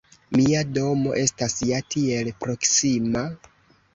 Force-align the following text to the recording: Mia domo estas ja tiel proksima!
Mia 0.35 0.61
domo 0.77 1.11
estas 1.23 1.57
ja 1.71 1.81
tiel 1.95 2.33
proksima! 2.45 3.23